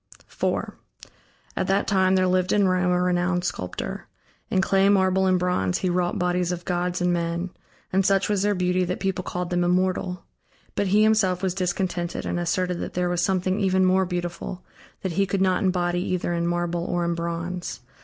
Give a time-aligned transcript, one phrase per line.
[0.43, 0.71] IV
[1.55, 4.07] At that time there lived in Rome a renowned sculptor.
[4.49, 7.51] In clay, marble, and bronze he wrought bodies of gods and men,
[7.93, 10.23] and such was their beauty, that people called them immortal.
[10.73, 14.65] But he himself was discontented and asserted that there was something even more beautiful,
[15.03, 17.81] that he could not embody either in marble or in bronze.